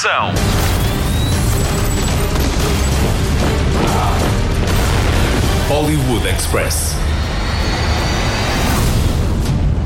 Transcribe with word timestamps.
Ação! 0.00 0.32
Hollywood 5.68 6.26
Express. 6.26 6.96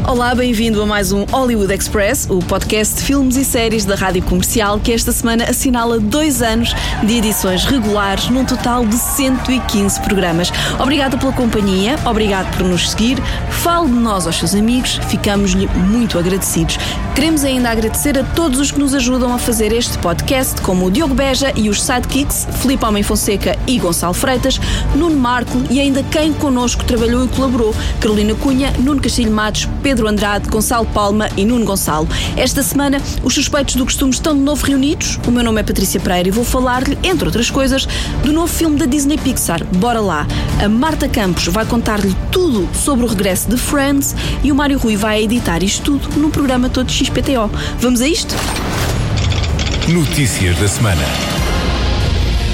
Olá, 0.06 0.34
bem-vindo 0.34 0.82
a 0.82 0.87
mais 0.87 1.12
um 1.12 1.24
Hollywood 1.24 1.73
Express, 1.73 2.29
o 2.29 2.38
podcast 2.41 2.96
de 2.96 3.02
filmes 3.02 3.37
e 3.37 3.45
séries 3.45 3.87
da 3.87 3.95
Rádio 3.95 4.23
Comercial, 4.23 4.79
que 4.79 4.92
esta 4.92 5.11
semana 5.11 5.45
assinala 5.45 5.98
dois 5.98 6.42
anos 6.42 6.74
de 7.02 7.15
edições 7.15 7.65
regulares, 7.65 8.28
num 8.28 8.45
total 8.45 8.84
de 8.84 8.96
115 8.96 10.01
programas. 10.02 10.52
Obrigada 10.78 11.16
pela 11.16 11.33
companhia, 11.33 11.96
obrigado 12.05 12.55
por 12.55 12.66
nos 12.66 12.91
seguir, 12.91 13.16
fale 13.64 13.86
de 13.86 13.94
nós 13.94 14.26
aos 14.26 14.36
seus 14.36 14.54
amigos, 14.54 15.00
ficamos-lhe 15.09 15.66
muito 15.68 16.18
agradecidos. 16.18 16.78
Queremos 17.14 17.45
ainda 17.45 17.70
agradecer 17.70 18.18
a 18.18 18.22
todos 18.22 18.60
os 18.60 18.70
que 18.70 18.78
nos 18.78 18.92
ajudam 18.92 19.32
a 19.32 19.38
fazer 19.38 19.72
este 19.72 19.96
podcast, 19.98 20.60
como 20.60 20.84
o 20.84 20.91
Diogo 20.91 21.14
Beja 21.14 21.50
e 21.56 21.70
os 21.70 21.82
sidekicks, 21.82 22.46
Filipe 22.60 22.84
Homem 22.84 23.02
Fonseca 23.02 23.58
e 23.66 23.78
Gonçalo 23.78 24.12
Freitas, 24.12 24.60
Nuno 24.95 25.16
Marco 25.16 25.62
e 25.70 25.80
ainda 25.80 26.02
quem 26.02 26.34
connosco 26.34 26.84
trabalhou 26.84 27.24
e 27.24 27.28
colaborou, 27.28 27.74
Carolina 28.00 28.34
Cunha, 28.34 28.70
Nuno 28.78 29.00
Castilho 29.00 29.32
Matos, 29.32 29.66
Pedro 29.83 30.08
Andrade, 30.08 30.46
Gonçalo 30.50 30.84
Palma 30.84 31.30
e 31.34 31.46
Nuno 31.46 31.64
Gonçalo. 31.64 32.06
Esta 32.36 32.62
semana, 32.62 33.00
os 33.22 33.33
suspeitos 33.33 33.77
do 33.77 33.86
costume 33.86 34.12
estão 34.12 34.34
de 34.34 34.42
novo 34.42 34.66
reunidos. 34.66 35.19
O 35.27 35.30
meu 35.30 35.42
nome 35.42 35.60
é 35.60 35.64
Patrícia 35.64 36.00
Pereira 36.00 36.28
e 36.28 36.33
vou 36.33 36.44
falar-lhe, 36.44 36.98
entre 37.02 37.24
outras 37.24 37.48
coisas, 37.48 37.88
do 38.22 38.30
novo 38.30 38.52
filme 38.52 38.78
da 38.78 38.84
Disney 38.84 39.16
Pixar, 39.16 39.64
Bora 39.77 40.00
Lá. 40.00 40.27
A 40.62 40.69
Marta 40.69 41.08
Campos 41.08 41.46
vai 41.46 41.64
contar-lhe 41.64 42.14
tudo 42.30 42.69
sobre 42.74 43.06
o 43.06 43.08
regresso 43.08 43.48
de 43.48 43.53
Friends 43.56 44.14
e 44.42 44.50
o 44.50 44.54
Mário 44.54 44.78
Rui 44.78 44.96
vai 44.96 45.22
editar 45.22 45.62
isto 45.62 45.98
tudo 45.98 46.18
num 46.18 46.30
programa 46.30 46.68
todo 46.68 46.91
XPTO. 46.91 47.50
Vamos 47.78 48.00
a 48.00 48.08
isto? 48.08 48.34
Notícias 49.88 50.56
da 50.58 50.69
semana. 50.69 51.44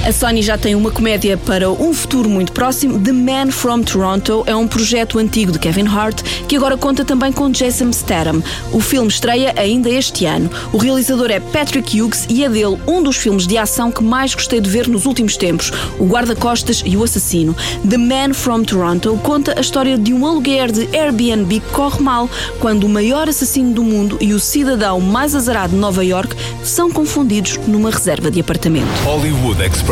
A 0.03 0.13
Sony 0.13 0.41
já 0.41 0.57
tem 0.57 0.75
uma 0.75 0.91
comédia 0.91 1.37
para 1.37 1.71
um 1.71 1.93
futuro 1.93 2.29
muito 2.29 2.53
próximo. 2.53 2.99
The 2.99 3.13
Man 3.13 3.51
from 3.51 3.83
Toronto 3.83 4.43
é 4.47 4.57
um 4.57 4.67
projeto 4.67 5.19
antigo 5.19 5.53
de 5.53 5.59
Kevin 5.59 5.87
Hart 5.87 6.23
que 6.49 6.57
agora 6.57 6.77
conta 6.77 7.05
também 7.05 7.31
com 7.31 7.51
Jason 7.51 7.93
Statham. 7.93 8.43
O 8.73 8.81
filme 8.81 9.09
estreia 9.09 9.53
ainda 9.59 9.91
este 9.91 10.25
ano. 10.25 10.51
O 10.73 10.79
realizador 10.79 11.31
é 11.31 11.39
Patrick 11.39 12.01
Hughes 12.01 12.25
e 12.31 12.43
é 12.43 12.49
dele 12.49 12.79
um 12.87 13.03
dos 13.03 13.17
filmes 13.17 13.47
de 13.47 13.59
ação 13.59 13.93
que 13.93 14.03
mais 14.03 14.35
gostei 14.35 14.59
de 14.59 14.71
ver 14.71 14.89
nos 14.89 15.05
últimos 15.05 15.37
tempos: 15.37 15.71
O 15.99 16.07
Guarda-Costas 16.07 16.83
e 16.87 16.97
o 16.97 17.05
Assassino. 17.05 17.55
The 17.89 17.99
Man 17.99 18.33
from 18.33 18.65
Toronto 18.65 19.21
conta 19.23 19.55
a 19.59 19.61
história 19.61 19.99
de 19.99 20.15
um 20.15 20.27
aluguer 20.27 20.73
de 20.73 20.89
Airbnb 20.97 21.61
que 21.61 21.71
corre 21.73 22.03
mal 22.03 22.29
quando 22.59 22.85
o 22.85 22.89
maior 22.89 23.29
assassino 23.29 23.75
do 23.75 23.85
mundo 23.85 24.17
e 24.19 24.33
o 24.33 24.41
cidadão 24.41 24.99
mais 24.99 25.35
azarado 25.35 25.75
de 25.75 25.79
Nova 25.79 26.03
York 26.03 26.35
são 26.65 26.91
confundidos 26.91 27.59
numa 27.67 27.91
reserva 27.91 28.31
de 28.31 28.41
apartamento. 28.41 28.89
Hollywood 29.05 29.63
Express. 29.63 29.90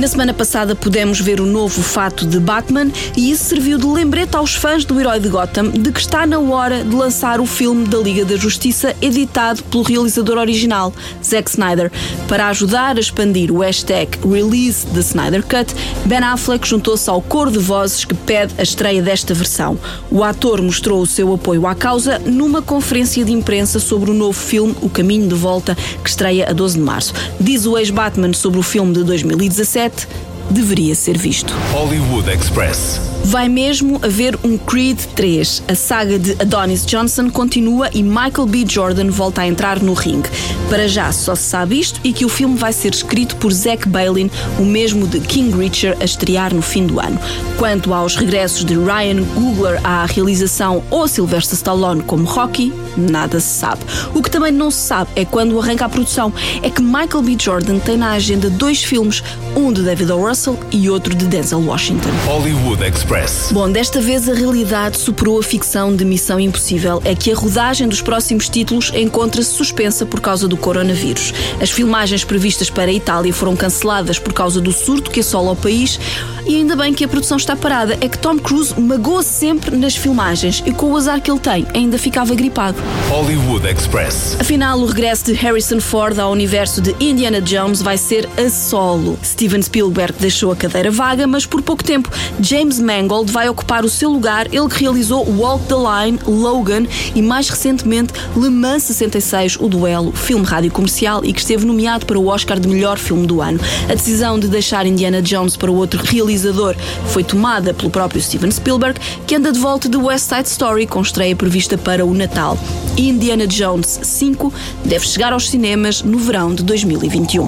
Na 0.00 0.08
semana 0.08 0.34
passada 0.34 0.74
pudemos 0.74 1.20
ver 1.20 1.40
o 1.40 1.46
novo 1.46 1.80
fato 1.80 2.26
de 2.26 2.40
Batman 2.40 2.90
e 3.16 3.30
isso 3.30 3.44
serviu 3.44 3.78
de 3.78 3.86
lembrete 3.86 4.34
aos 4.34 4.56
fãs 4.56 4.84
do 4.84 4.98
herói 4.98 5.20
de 5.20 5.28
Gotham 5.28 5.70
de 5.70 5.92
que 5.92 6.00
está 6.00 6.26
na 6.26 6.40
hora 6.40 6.82
de 6.82 6.92
lançar 6.92 7.38
o 7.38 7.46
filme 7.46 7.86
da 7.86 7.98
Liga 7.98 8.24
da 8.24 8.34
Justiça 8.34 8.96
editado 9.00 9.62
pelo 9.62 9.84
realizador 9.84 10.38
original, 10.38 10.92
Zack 11.24 11.48
Snyder. 11.48 11.92
Para 12.26 12.48
ajudar 12.48 12.96
a 12.96 12.98
expandir 12.98 13.52
o 13.52 13.58
hashtag 13.58 14.18
Release 14.28 14.84
the 14.88 14.98
Snyder 14.98 15.44
Cut, 15.44 15.72
Ben 16.06 16.24
Affleck 16.24 16.66
juntou-se 16.66 17.08
ao 17.08 17.22
coro 17.22 17.52
de 17.52 17.60
vozes 17.60 18.04
que 18.04 18.16
pede 18.16 18.52
a 18.58 18.64
estreia 18.64 19.00
desta 19.00 19.32
versão. 19.32 19.78
O 20.10 20.24
ator 20.24 20.60
mostrou 20.60 21.00
o 21.00 21.06
seu 21.06 21.32
apoio 21.32 21.68
à 21.68 21.74
causa 21.76 22.18
numa 22.18 22.60
conferência 22.60 23.24
de 23.24 23.30
imprensa 23.30 23.78
sobre 23.78 24.10
o 24.10 24.14
novo 24.14 24.36
filme 24.36 24.74
O 24.82 24.90
Caminho 24.90 25.28
de 25.28 25.36
Volta, 25.36 25.76
que 26.02 26.10
estreia 26.10 26.50
a 26.50 26.52
12 26.52 26.74
de 26.74 26.82
março. 26.82 27.14
Diz 27.38 27.64
o 27.64 27.78
ex-Batman 27.78 28.32
sobre 28.32 28.58
o 28.58 28.62
filme 28.64 28.92
de 28.92 29.04
2000 29.04 29.35
2017 29.36 30.08
deveria 30.50 30.94
ser 30.94 31.18
visto. 31.18 31.52
Hollywood 31.72 32.28
Express. 32.28 33.15
Vai 33.28 33.48
mesmo 33.48 33.98
haver 34.04 34.38
um 34.44 34.56
Creed 34.56 35.00
3. 35.16 35.64
A 35.66 35.74
saga 35.74 36.16
de 36.16 36.40
Adonis 36.40 36.86
Johnson 36.86 37.28
continua 37.28 37.90
e 37.92 38.00
Michael 38.00 38.46
B. 38.46 38.64
Jordan 38.64 39.10
volta 39.10 39.40
a 39.40 39.48
entrar 39.48 39.82
no 39.82 39.94
ringue. 39.94 40.30
Para 40.70 40.86
já 40.86 41.10
só 41.10 41.34
se 41.34 41.42
sabe 41.42 41.80
isto 41.80 42.00
e 42.04 42.12
que 42.12 42.24
o 42.24 42.28
filme 42.28 42.56
vai 42.56 42.72
ser 42.72 42.94
escrito 42.94 43.34
por 43.36 43.52
Zach 43.52 43.88
Bailin, 43.88 44.30
o 44.60 44.64
mesmo 44.64 45.08
de 45.08 45.18
King 45.18 45.58
Richard, 45.58 46.00
a 46.00 46.04
estrear 46.04 46.54
no 46.54 46.62
fim 46.62 46.86
do 46.86 47.00
ano. 47.00 47.18
Quanto 47.58 47.92
aos 47.92 48.14
regressos 48.14 48.64
de 48.64 48.74
Ryan 48.74 49.24
Coogler 49.34 49.80
à 49.84 50.06
realização 50.06 50.84
ou 50.88 51.08
Sylvester 51.08 51.56
Stallone 51.56 52.04
como 52.04 52.24
Rocky, 52.24 52.72
nada 52.96 53.40
se 53.40 53.58
sabe. 53.58 53.80
O 54.14 54.22
que 54.22 54.30
também 54.30 54.52
não 54.52 54.70
se 54.70 54.86
sabe 54.86 55.10
é 55.16 55.24
quando 55.24 55.58
arranca 55.58 55.86
a 55.86 55.88
produção. 55.88 56.32
É 56.62 56.70
que 56.70 56.80
Michael 56.80 57.22
B. 57.22 57.36
Jordan 57.40 57.80
tem 57.80 57.96
na 57.96 58.12
agenda 58.12 58.48
dois 58.48 58.84
filmes, 58.84 59.22
um 59.56 59.72
de 59.72 59.82
David 59.82 60.12
O. 60.12 60.28
Russell 60.28 60.55
e 60.72 60.88
outro 60.90 61.14
de 61.14 61.26
Denzel 61.26 61.60
Washington. 61.60 62.08
Hollywood 62.26 62.82
Express. 62.84 63.50
Bom, 63.52 63.70
desta 63.70 64.00
vez 64.00 64.28
a 64.28 64.34
realidade 64.34 64.98
superou 64.98 65.38
a 65.38 65.42
ficção 65.42 65.94
de 65.94 66.04
Missão 66.04 66.38
Impossível. 66.40 67.00
É 67.04 67.14
que 67.14 67.32
a 67.32 67.34
rodagem 67.34 67.88
dos 67.88 68.00
próximos 68.00 68.48
títulos 68.48 68.92
encontra-se 68.94 69.50
suspensa 69.50 70.04
por 70.06 70.20
causa 70.20 70.48
do 70.48 70.56
coronavírus. 70.56 71.32
As 71.60 71.70
filmagens 71.70 72.24
previstas 72.24 72.70
para 72.70 72.90
a 72.90 72.94
Itália 72.94 73.32
foram 73.32 73.56
canceladas 73.56 74.18
por 74.18 74.32
causa 74.32 74.60
do 74.60 74.72
surto 74.72 75.10
que 75.10 75.20
assola 75.20 75.52
o 75.52 75.56
país 75.56 75.98
e 76.46 76.56
ainda 76.56 76.76
bem 76.76 76.94
que 76.94 77.04
a 77.04 77.08
produção 77.08 77.36
está 77.36 77.56
parada. 77.56 77.98
É 78.00 78.08
que 78.08 78.18
Tom 78.18 78.38
Cruise 78.38 78.78
magoa 78.78 79.22
-se 79.22 79.36
sempre 79.36 79.76
nas 79.76 79.96
filmagens 79.96 80.62
e 80.64 80.72
com 80.72 80.92
o 80.92 80.96
azar 80.96 81.20
que 81.20 81.30
ele 81.30 81.40
tem, 81.40 81.66
ainda 81.74 81.98
ficava 81.98 82.34
gripado. 82.34 82.78
Hollywood 83.08 83.66
Express. 83.66 84.36
Afinal, 84.40 84.78
o 84.78 84.86
regresso 84.86 85.26
de 85.26 85.32
Harrison 85.34 85.80
Ford 85.80 86.18
ao 86.18 86.32
universo 86.32 86.80
de 86.80 86.94
Indiana 87.00 87.40
Jones 87.40 87.82
vai 87.82 87.98
ser 87.98 88.28
a 88.36 88.48
solo. 88.48 89.18
Steven 89.22 89.62
Spielberg 89.62 90.14
deixou 90.18 90.52
a 90.52 90.55
cadeira 90.56 90.90
vaga, 90.90 91.26
mas 91.26 91.46
por 91.46 91.62
pouco 91.62 91.84
tempo 91.84 92.10
James 92.40 92.80
Mangold 92.80 93.30
vai 93.30 93.48
ocupar 93.48 93.84
o 93.84 93.88
seu 93.88 94.10
lugar, 94.10 94.46
ele 94.52 94.68
que 94.68 94.80
realizou 94.80 95.26
Walk 95.38 95.66
the 95.66 95.74
Line, 95.74 96.18
Logan 96.26 96.86
e 97.14 97.22
mais 97.22 97.48
recentemente 97.48 98.12
Le 98.36 98.50
Mans 98.50 98.84
66, 98.84 99.56
o 99.60 99.68
duelo, 99.68 100.12
filme 100.12 100.44
rádio 100.44 100.70
comercial 100.70 101.24
e 101.24 101.32
que 101.32 101.40
esteve 101.40 101.64
nomeado 101.64 102.06
para 102.06 102.18
o 102.18 102.26
Oscar 102.26 102.58
de 102.58 102.68
melhor 102.68 102.98
filme 102.98 103.26
do 103.26 103.40
ano. 103.40 103.60
A 103.88 103.94
decisão 103.94 104.38
de 104.38 104.48
deixar 104.48 104.86
Indiana 104.86 105.22
Jones 105.22 105.56
para 105.56 105.70
outro 105.70 106.02
realizador 106.02 106.74
foi 107.06 107.22
tomada 107.22 107.74
pelo 107.74 107.90
próprio 107.90 108.20
Steven 108.20 108.50
Spielberg, 108.50 108.98
que 109.26 109.34
anda 109.34 109.52
de 109.52 109.58
volta 109.58 109.88
de 109.88 109.96
West 109.96 110.28
Side 110.28 110.48
Story 110.48 110.86
com 110.86 111.00
estreia 111.00 111.36
prevista 111.36 111.76
para 111.76 112.04
o 112.04 112.14
Natal. 112.14 112.58
Indiana 112.96 113.46
Jones 113.46 114.00
5 114.02 114.52
deve 114.84 115.06
chegar 115.06 115.32
aos 115.32 115.50
cinemas 115.50 116.02
no 116.02 116.18
verão 116.18 116.54
de 116.54 116.62
2021. 116.62 117.44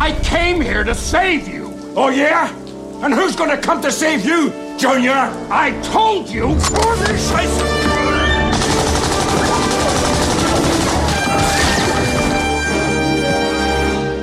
I 0.00 0.12
came 0.22 0.62
here 0.62 0.82
to 0.84 0.94
save 0.94 1.46
you. 1.46 1.59
Oh 2.02 2.08
yeah? 2.08 2.48
And 3.02 3.12
who's 3.12 3.36
gonna 3.36 3.58
come 3.58 3.82
to 3.82 3.92
save 3.92 4.24
you, 4.24 4.50
Junior? 4.78 5.28
I 5.50 5.78
told 5.82 6.30
you. 6.30 6.56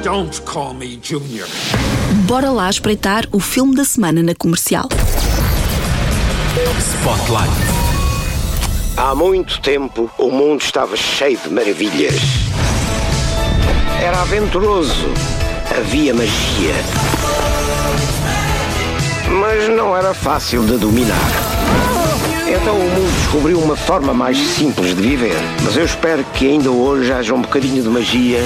Don't 0.04 0.44
call 0.44 0.74
me 0.74 0.98
Junior. 0.98 1.48
Bora 2.26 2.50
lá 2.50 2.68
espreitar 2.68 3.28
o 3.32 3.40
filme 3.40 3.76
da 3.76 3.86
semana 3.86 4.24
na 4.24 4.34
comercial. 4.34 4.90
Spotlight. 6.80 7.54
Há 8.98 9.14
muito 9.14 9.62
tempo 9.62 10.10
o 10.18 10.32
mundo 10.32 10.64
estava 10.64 10.98
cheio 10.98 11.38
de 11.38 11.50
maravilhas. 11.52 12.16
Era 14.02 14.24
aventuroso, 14.24 15.14
havia 15.78 16.16
magia. 16.16 16.74
Mas 19.50 19.70
não 19.70 19.96
era 19.96 20.14
fácil 20.14 20.62
de 20.66 20.76
dominar. 20.76 21.16
Então 22.46 22.76
o 22.76 22.80
mundo 22.80 23.18
descobriu 23.18 23.58
uma 23.62 23.78
forma 23.78 24.14
mais 24.14 24.38
simples 24.38 24.94
de 24.94 25.02
viver. 25.02 25.38
Mas 25.64 25.78
eu 25.78 25.86
espero 25.86 26.22
que 26.34 26.50
ainda 26.50 26.70
hoje 26.70 27.14
haja 27.14 27.34
um 27.34 27.42
bocadinho 27.42 27.82
de 27.82 27.88
magia 27.88 28.42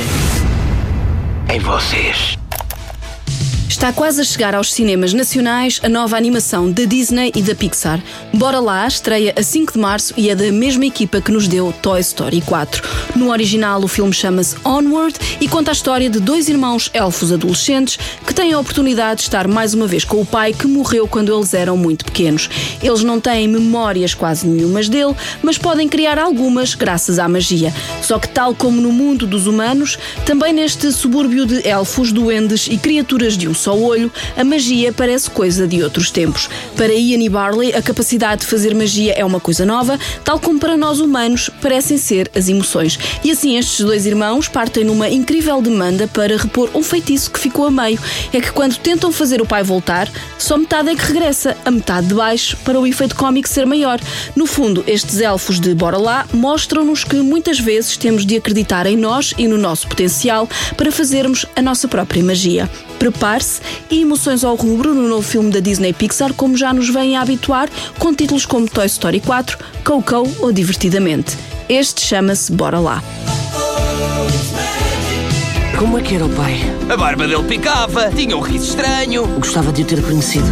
em 1.49 1.59
vocês. 1.59 2.40
Está 3.71 3.93
quase 3.93 4.19
a 4.19 4.23
chegar 4.25 4.53
aos 4.53 4.73
cinemas 4.73 5.13
nacionais 5.13 5.79
a 5.81 5.87
nova 5.87 6.17
animação 6.17 6.69
da 6.69 6.83
Disney 6.83 7.31
e 7.33 7.41
da 7.41 7.55
Pixar. 7.55 8.03
Bora 8.33 8.59
lá, 8.59 8.85
estreia 8.85 9.33
a 9.33 9.41
5 9.41 9.71
de 9.71 9.79
março 9.79 10.13
e 10.17 10.29
é 10.29 10.35
da 10.35 10.51
mesma 10.51 10.85
equipa 10.85 11.21
que 11.21 11.31
nos 11.31 11.47
deu 11.47 11.73
Toy 11.81 12.01
Story 12.01 12.41
4. 12.41 12.83
No 13.15 13.31
original, 13.31 13.81
o 13.81 13.87
filme 13.87 14.11
chama-se 14.11 14.57
Onward 14.65 15.17
e 15.39 15.47
conta 15.47 15.71
a 15.71 15.73
história 15.73 16.09
de 16.09 16.19
dois 16.19 16.49
irmãos 16.49 16.91
elfos 16.93 17.31
adolescentes 17.31 17.97
que 18.27 18.33
têm 18.33 18.51
a 18.51 18.59
oportunidade 18.59 19.19
de 19.19 19.21
estar 19.23 19.47
mais 19.47 19.73
uma 19.73 19.87
vez 19.87 20.03
com 20.03 20.19
o 20.19 20.25
pai 20.25 20.51
que 20.51 20.67
morreu 20.67 21.07
quando 21.07 21.33
eles 21.33 21.53
eram 21.53 21.77
muito 21.77 22.03
pequenos. 22.03 22.49
Eles 22.83 23.05
não 23.05 23.21
têm 23.21 23.47
memórias 23.47 24.13
quase 24.13 24.45
nenhumas 24.45 24.89
dele, 24.89 25.15
mas 25.41 25.57
podem 25.57 25.87
criar 25.87 26.19
algumas 26.19 26.75
graças 26.75 27.17
à 27.17 27.27
magia. 27.29 27.73
Só 28.01 28.19
que, 28.19 28.27
tal 28.27 28.53
como 28.53 28.81
no 28.81 28.91
mundo 28.91 29.25
dos 29.25 29.47
humanos, 29.47 29.97
também 30.25 30.51
neste 30.51 30.91
subúrbio 30.91 31.45
de 31.45 31.65
elfos, 31.65 32.11
duendes 32.11 32.67
e 32.67 32.77
criaturas 32.77 33.37
de 33.37 33.47
um 33.47 33.60
só 33.61 33.77
olho, 33.77 34.11
a 34.35 34.43
magia 34.43 34.91
parece 34.91 35.29
coisa 35.29 35.67
de 35.67 35.83
outros 35.83 36.09
tempos. 36.09 36.49
Para 36.75 36.93
Ian 36.93 37.23
e 37.23 37.29
Barley, 37.29 37.73
a 37.73 37.81
capacidade 37.81 38.41
de 38.41 38.47
fazer 38.47 38.73
magia 38.73 39.13
é 39.13 39.23
uma 39.23 39.39
coisa 39.39 39.65
nova, 39.65 39.99
tal 40.23 40.39
como 40.39 40.59
para 40.59 40.75
nós 40.75 40.99
humanos 40.99 41.49
parecem 41.61 41.97
ser 41.97 42.29
as 42.35 42.49
emoções. 42.49 42.97
E 43.23 43.31
assim 43.31 43.57
estes 43.57 43.85
dois 43.85 44.05
irmãos 44.05 44.47
partem 44.47 44.83
numa 44.83 45.09
incrível 45.09 45.61
demanda 45.61 46.07
para 46.07 46.37
repor 46.37 46.69
um 46.73 46.83
feitiço 46.83 47.31
que 47.31 47.39
ficou 47.39 47.65
a 47.65 47.71
meio. 47.71 47.99
É 48.33 48.41
que 48.41 48.51
quando 48.51 48.77
tentam 48.77 49.11
fazer 49.11 49.41
o 49.41 49.45
pai 49.45 49.63
voltar, 49.63 50.09
só 50.37 50.57
metade 50.57 50.89
é 50.89 50.95
que 50.95 51.05
regressa, 51.05 51.55
a 51.63 51.71
metade 51.71 52.07
de 52.07 52.13
baixo, 52.13 52.57
para 52.63 52.79
o 52.79 52.87
efeito 52.87 53.15
cómico 53.15 53.47
ser 53.47 53.65
maior. 53.65 53.99
No 54.35 54.45
fundo, 54.45 54.83
estes 54.87 55.19
elfos 55.19 55.59
de 55.59 55.75
Bora 55.75 55.97
Lá 55.97 56.25
mostram-nos 56.33 57.03
que 57.03 57.17
muitas 57.17 57.59
vezes 57.59 57.97
temos 57.97 58.25
de 58.25 58.37
acreditar 58.37 58.85
em 58.87 58.97
nós 58.97 59.33
e 59.37 59.47
no 59.47 59.57
nosso 59.57 59.87
potencial 59.87 60.47
para 60.75 60.91
fazermos 60.91 61.45
a 61.55 61.61
nossa 61.61 61.87
própria 61.87 62.23
magia. 62.23 62.69
Prepare-se 62.97 63.50
e 63.89 64.01
emoções 64.01 64.43
ao 64.43 64.55
rubro 64.55 64.93
no 64.93 65.07
novo 65.07 65.27
filme 65.27 65.51
da 65.51 65.59
Disney 65.59 65.93
Pixar, 65.93 66.33
como 66.33 66.55
já 66.55 66.71
nos 66.71 66.89
vêm 66.89 67.17
a 67.17 67.21
habituar, 67.21 67.67
com 67.97 68.13
títulos 68.13 68.45
como 68.45 68.69
Toy 68.69 68.85
Story 68.85 69.19
4, 69.19 69.57
Coco 69.83 70.29
ou 70.39 70.51
Divertidamente. 70.53 71.35
Este 71.67 72.01
chama-se 72.01 72.51
Bora 72.51 72.79
Lá. 72.79 73.03
Como 75.77 75.97
é 75.97 76.01
que 76.01 76.13
era 76.13 76.25
o 76.25 76.29
pai? 76.29 76.59
A 76.89 76.95
barba 76.95 77.27
dele 77.27 77.43
picava, 77.43 78.11
tinha 78.11 78.37
um 78.37 78.41
riso 78.41 78.69
estranho. 78.69 79.25
Gostava 79.39 79.71
de 79.71 79.81
o 79.81 79.85
ter 79.85 79.99
conhecido. 80.03 80.45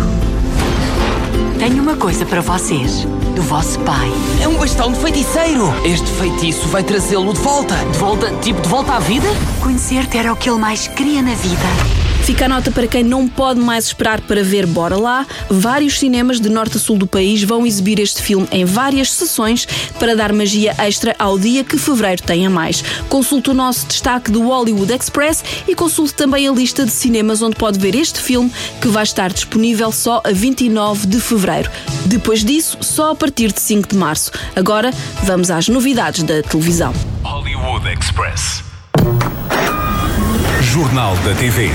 Tenho 1.60 1.84
uma 1.84 1.96
coisa 1.96 2.25
para 2.25 2.42
vocês. 2.42 3.06
Do 3.36 3.42
vosso 3.44 3.80
pai. 3.81 4.10
É 4.42 4.48
um 4.48 4.57
bastão 4.57 4.92
de 4.92 4.98
feiticeiro. 4.98 5.72
Este 5.86 6.07
feitiço 6.13 6.68
vai 6.69 6.84
trazê-lo 6.84 7.31
de 7.31 7.40
volta. 7.42 7.75
De 7.75 7.98
volta, 8.00 8.31
tipo 8.42 8.60
de 8.62 8.69
volta 8.69 8.94
à 8.94 9.00
vida? 9.00 9.28
Conhecer-te 9.62 10.18
era 10.18 10.34
o 10.34 10.36
que 10.36 10.50
ele 10.50 10.57
mais 10.57 10.88
queria 10.88 11.22
na 11.22 11.36
vida. 11.36 11.99
Fica 12.29 12.45
a 12.45 12.47
nota 12.47 12.69
para 12.69 12.85
quem 12.85 13.03
não 13.03 13.27
pode 13.27 13.59
mais 13.59 13.85
esperar 13.85 14.21
para 14.21 14.43
ver 14.43 14.67
Bora 14.67 14.95
Lá. 14.95 15.25
Vários 15.49 15.97
cinemas 15.97 16.39
de 16.39 16.47
norte 16.47 16.77
a 16.77 16.79
sul 16.79 16.95
do 16.95 17.07
país 17.07 17.41
vão 17.41 17.65
exibir 17.65 17.99
este 17.99 18.21
filme 18.21 18.47
em 18.51 18.65
várias 18.65 19.11
sessões 19.11 19.67
para 19.97 20.15
dar 20.15 20.31
magia 20.31 20.75
extra 20.77 21.15
ao 21.17 21.39
dia 21.39 21.63
que 21.63 21.75
fevereiro 21.75 22.21
tem 22.21 22.45
a 22.45 22.49
mais. 22.49 22.83
Consulte 23.09 23.49
o 23.49 23.53
nosso 23.55 23.87
destaque 23.87 24.29
do 24.29 24.43
Hollywood 24.43 24.93
Express 24.93 25.43
e 25.67 25.73
consulte 25.73 26.13
também 26.13 26.47
a 26.47 26.51
lista 26.51 26.85
de 26.85 26.91
cinemas 26.91 27.41
onde 27.41 27.55
pode 27.55 27.79
ver 27.79 27.95
este 27.95 28.21
filme 28.21 28.51
que 28.79 28.89
vai 28.89 29.01
estar 29.01 29.33
disponível 29.33 29.91
só 29.91 30.21
a 30.23 30.31
29 30.31 31.07
de 31.07 31.19
fevereiro. 31.19 31.71
Depois 32.05 32.45
disso, 32.45 32.77
só 32.81 33.09
a 33.09 33.15
partir 33.15 33.51
de 33.51 33.59
5 33.59 33.89
de 33.89 33.97
março. 33.97 34.31
Agora, 34.55 34.91
vamos 35.23 35.49
às 35.49 35.67
novidades 35.67 36.21
da 36.21 36.43
televisão. 36.43 36.93
Hollywood 37.23 37.91
Express. 37.91 38.61
Jornal 40.61 41.15
da 41.25 41.33
TV. 41.33 41.71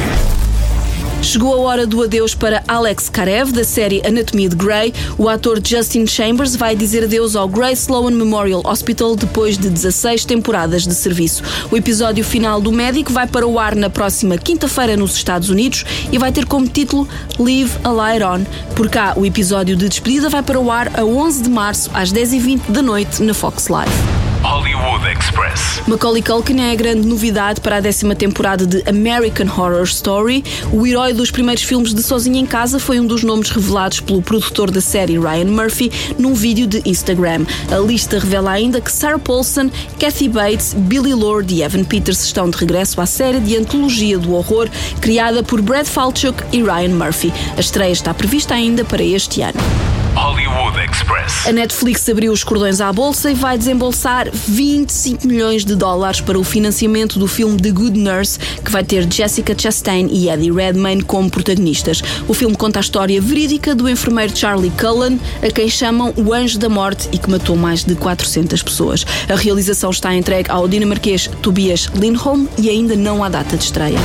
Chegou 1.25 1.55
a 1.55 1.57
hora 1.57 1.87
do 1.87 2.03
adeus 2.03 2.35
para 2.35 2.63
Alex 2.69 3.09
Karev, 3.09 3.51
da 3.51 3.65
série 3.65 4.07
Anatomia 4.07 4.47
de 4.47 4.55
Grey. 4.55 4.93
O 5.17 5.27
ator 5.27 5.59
Justin 5.65 6.07
Chambers 6.07 6.55
vai 6.55 6.77
dizer 6.77 7.05
adeus 7.05 7.35
ao 7.35 7.49
Grey 7.49 7.73
Sloan 7.73 8.11
Memorial 8.11 8.61
Hospital 8.63 9.17
depois 9.17 9.57
de 9.57 9.71
16 9.71 10.27
temporadas 10.27 10.87
de 10.87 10.95
serviço. 10.95 11.43
O 11.71 11.77
episódio 11.79 12.23
final 12.23 12.61
do 12.61 12.71
médico 12.71 13.11
vai 13.11 13.27
para 13.27 13.47
o 13.47 13.59
ar 13.59 13.75
na 13.75 13.89
próxima 13.89 14.37
quinta-feira 14.37 14.99
nos 14.99 15.17
Estados 15.17 15.49
Unidos 15.49 15.87
e 16.13 16.19
vai 16.19 16.31
ter 16.31 16.45
como 16.45 16.69
título 16.69 17.09
Live 17.39 17.73
a 17.83 17.91
Light 17.91 18.23
On. 18.23 18.45
Por 18.77 18.91
cá, 18.91 19.15
o 19.17 19.25
episódio 19.25 19.75
de 19.77 19.89
despedida 19.89 20.29
vai 20.29 20.43
para 20.43 20.61
o 20.61 20.71
ar 20.71 20.93
a 20.95 21.05
11 21.05 21.43
de 21.43 21.49
março, 21.49 21.91
às 21.95 22.13
10h20 22.13 22.71
da 22.71 22.83
noite, 22.83 23.23
na 23.23 23.33
Fox 23.33 23.69
Live. 23.69 24.24
Hollywood 24.45 25.11
Express. 25.11 25.81
Macaulay 25.89 26.21
Culkin 26.21 26.61
é 26.61 26.73
a 26.73 26.75
grande 26.75 27.09
novidade 27.09 27.63
para 27.63 27.77
a 27.77 27.81
décima 27.81 28.15
temporada 28.15 28.67
de 28.67 28.83
American 28.87 29.47
Horror 29.47 29.85
Story. 29.85 30.45
O 30.71 30.87
herói 30.87 31.15
dos 31.15 31.31
primeiros 31.31 31.63
filmes 31.63 31.95
de 31.95 32.03
Sozinho 32.03 32.37
em 32.37 32.45
Casa 32.45 32.79
foi 32.79 33.01
um 33.01 33.07
dos 33.07 33.25
nomes 33.25 33.49
revelados 33.49 34.01
pelo 34.01 34.21
produtor 34.21 34.71
da 34.71 34.83
série 34.83 35.19
Ryan 35.19 35.47
Murphy 35.47 35.91
num 36.19 36.35
vídeo 36.35 36.67
de 36.67 36.83
Instagram. 36.85 37.47
A 37.73 37.79
lista 37.79 38.19
revela 38.19 38.51
ainda 38.51 38.83
que 38.83 38.93
Sarah 38.93 39.19
Paulson, 39.19 39.71
Kathy 39.99 40.29
Bates, 40.29 40.75
Billy 40.75 41.15
Lord 41.15 41.53
e 41.53 41.63
Evan 41.63 41.85
Peters 41.85 42.23
estão 42.23 42.51
de 42.51 42.59
regresso 42.59 43.01
à 43.01 43.07
série 43.07 43.41
de 43.41 43.57
antologia 43.57 44.19
do 44.19 44.35
horror 44.35 44.69
criada 45.01 45.43
por 45.43 45.63
Brad 45.63 45.87
Falchuk 45.87 46.45
e 46.53 46.63
Ryan 46.63 46.91
Murphy. 46.91 47.33
A 47.57 47.61
estreia 47.61 47.93
está 47.93 48.13
prevista 48.13 48.53
ainda 48.53 48.85
para 48.85 49.03
este 49.03 49.41
ano. 49.41 49.94
Hollywood 50.15 50.79
Express. 50.79 51.47
A 51.47 51.53
Netflix 51.53 52.09
abriu 52.09 52.33
os 52.33 52.45
cordões 52.45 52.81
à 52.81 52.93
bolsa 52.93 53.31
e 53.31 53.35
vai 53.35 53.59
desembolsar 53.59 54.29
25 54.31 55.27
milhões 55.27 55.65
de 55.65 55.75
dólares 55.75 56.21
para 56.21 56.39
o 56.39 56.45
financiamento 56.45 57.19
do 57.19 57.27
filme 57.27 57.61
The 57.61 57.71
Good 57.71 57.99
Nurse, 57.99 58.39
que 58.65 58.71
vai 58.71 58.85
ter 58.85 59.11
Jessica 59.13 59.55
Chastain 59.59 60.07
e 60.11 60.29
Eddie 60.29 60.53
Redmayne 60.53 61.03
como 61.03 61.29
protagonistas. 61.29 62.03
O 62.29 62.35
filme 62.35 62.57
conta 62.57 62.79
a 62.79 62.83
história 62.83 63.21
verídica 63.21 63.75
do 63.75 63.89
enfermeiro 63.89 64.37
Charlie 64.37 64.71
Cullen, 64.71 65.19
a 65.43 65.51
quem 65.51 65.69
chamam 65.69 66.15
o 66.17 66.33
Anjo 66.33 66.59
da 66.59 66.69
Morte 66.69 67.09
e 67.13 67.19
que 67.19 67.31
matou 67.31 67.57
mais 67.57 67.85
de 67.85 67.97
400 67.97 68.63
pessoas. 68.63 69.05
A 69.29 69.35
realização 69.35 69.91
está 69.91 70.15
entregue 70.15 70.51
ao 70.51 70.69
dinamarquês 70.69 71.29
Tobias 71.43 71.91
Lindholm 71.95 72.47
e 72.57 72.71
ainda 72.71 72.95
não 72.95 73.25
há 73.25 73.29
data 73.29 73.57
de 73.57 73.65
estreia. 73.65 73.99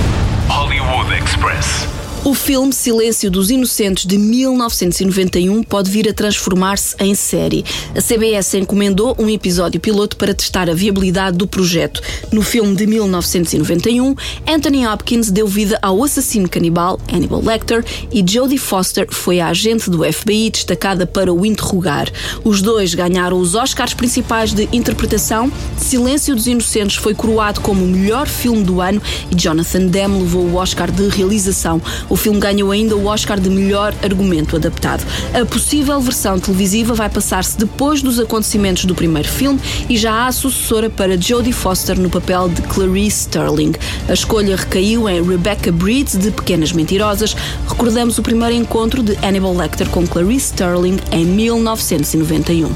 Hollywood 0.47 1.13
Express. 1.23 1.98
O 2.25 2.33
filme 2.33 2.73
Silêncio 2.73 3.31
dos 3.31 3.49
Inocentes 3.49 4.05
de 4.05 4.17
1991 4.17 5.63
pode 5.63 5.89
vir 5.89 6.09
a 6.09 6.13
transformar-se 6.13 6.93
em 6.99 7.15
série. 7.15 7.63
A 7.95 8.01
CBS 8.01 8.55
encomendou 8.55 9.15
um 9.17 9.29
episódio 9.29 9.79
piloto 9.79 10.17
para 10.17 10.33
testar 10.33 10.69
a 10.69 10.73
viabilidade 10.73 11.37
do 11.37 11.47
projeto. 11.47 12.01
No 12.29 12.41
filme 12.41 12.75
de 12.75 12.85
1991, 12.85 14.15
Anthony 14.45 14.85
Hopkins 14.85 15.31
deu 15.31 15.47
vida 15.47 15.79
ao 15.81 16.03
assassino 16.03 16.49
canibal 16.49 16.99
Hannibal 17.11 17.41
Lecter 17.41 17.85
e 18.11 18.23
Jodie 18.27 18.57
Foster 18.57 19.07
foi 19.09 19.39
a 19.39 19.47
agente 19.47 19.89
do 19.89 20.03
FBI 20.03 20.49
destacada 20.49 21.07
para 21.07 21.33
o 21.33 21.45
interrogar. 21.45 22.11
Os 22.43 22.61
dois 22.61 22.93
ganharam 22.93 23.39
os 23.39 23.55
Oscars 23.55 23.93
principais 23.93 24.53
de 24.53 24.67
interpretação. 24.73 25.49
Silêncio 25.77 26.35
dos 26.35 26.47
Inocentes 26.47 26.97
foi 26.97 27.15
coroado 27.15 27.61
como 27.61 27.81
o 27.81 27.87
melhor 27.87 28.27
filme 28.27 28.61
do 28.61 28.81
ano 28.81 29.01
e 29.31 29.35
Jonathan 29.35 29.87
Demme 29.87 30.19
levou 30.19 30.43
o 30.43 30.55
Oscar 30.55 30.91
de 30.91 31.07
realização. 31.07 31.81
O 32.09 32.15
filme 32.15 32.39
ganhou 32.39 32.71
ainda 32.71 32.95
o 32.95 33.05
Oscar 33.05 33.39
de 33.39 33.49
melhor 33.49 33.93
argumento 34.03 34.55
adaptado. 34.55 35.05
A 35.33 35.45
possível 35.45 36.01
versão 36.01 36.39
televisiva 36.39 36.93
vai 36.93 37.09
passar-se 37.09 37.57
depois 37.57 38.01
dos 38.01 38.19
acontecimentos 38.19 38.85
do 38.85 38.95
primeiro 38.95 39.29
filme 39.29 39.59
e 39.87 39.95
já 39.95 40.25
há 40.25 40.31
sucessora 40.31 40.89
para 40.89 41.19
Jodie 41.19 41.53
Foster 41.53 41.99
no 41.99 42.09
papel 42.09 42.49
de 42.49 42.61
Clarice 42.63 43.21
Sterling. 43.21 43.73
A 44.07 44.13
escolha 44.13 44.55
recaiu 44.55 45.07
em 45.07 45.21
Rebecca 45.21 45.71
Breed 45.71 46.17
de 46.17 46.31
Pequenas 46.31 46.71
Mentirosas. 46.71 47.35
Recordamos 47.67 48.17
o 48.17 48.23
primeiro 48.23 48.55
encontro 48.55 49.03
de 49.03 49.15
Hannibal 49.23 49.55
Lecter 49.55 49.87
com 49.89 50.05
Clarice 50.07 50.47
Sterling 50.47 50.97
em 51.11 51.25
1991. 51.25 52.67
You 52.67 52.75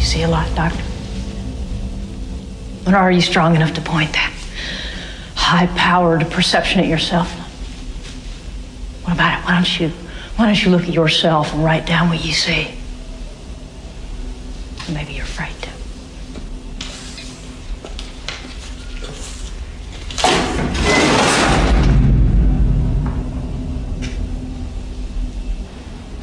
see 0.00 0.24
a 0.24 0.28
lot, 0.28 0.48
Doctor. 0.56 0.82
But 2.84 2.94
are 2.94 3.12
you 3.12 3.20
strong 3.20 3.54
enough 3.54 3.72
to 3.74 3.80
point 3.80 4.12
that 4.14 4.32
high-powered 5.36 6.28
perception 6.30 6.80
at 6.80 6.88
yourself? 6.88 7.41
What 9.12 9.18
about 9.18 9.40
it? 9.40 9.44
Why 9.44 9.54
don't 9.56 9.80
you, 9.80 9.88
why 10.36 10.46
don't 10.46 10.64
you 10.64 10.70
look 10.70 10.82
at 10.84 10.94
yourself 10.94 11.52
and 11.52 11.62
write 11.62 11.84
down 11.84 12.08
what 12.08 12.24
you 12.24 12.32
see? 12.32 12.68
Maybe 14.90 15.12
you're 15.12 15.24
afraid 15.24 15.52
to. 15.60 15.68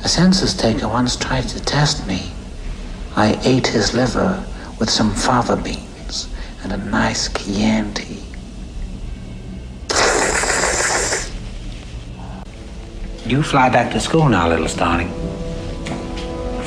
A 0.04 0.08
census 0.08 0.56
taker 0.56 0.88
once 0.88 1.16
tried 1.16 1.48
to 1.50 1.60
test 1.60 2.08
me. 2.08 2.32
I 3.16 3.40
ate 3.44 3.68
his 3.68 3.94
liver 3.94 4.44
with 4.80 4.90
some 4.90 5.14
fava 5.14 5.58
beans 5.58 6.28
and 6.64 6.74
a 6.74 6.78
nice 6.78 7.30
Chianti. 7.30 8.29
You 13.30 13.44
fly 13.44 13.70
back 13.70 13.92
to 13.92 14.00
school 14.00 14.28
now, 14.28 14.50
little 14.50 14.66
starling. 14.66 15.08